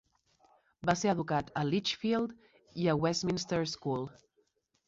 Va 0.89 0.95
ser 1.01 1.11
educat 1.11 1.51
a 1.61 1.63
Lichfield 1.71 2.33
i 2.85 2.91
a 2.95 2.97
Westminster 3.05 3.61
School. 3.77 4.09